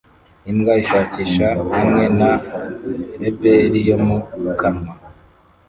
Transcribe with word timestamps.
Imbwa 0.51 0.73
ishakisha 0.83 1.47
hamwe 1.75 2.03
na 2.19 2.31
reberi 3.21 3.79
yo 3.89 3.97
mu 4.05 4.17
kanwa 4.59 4.93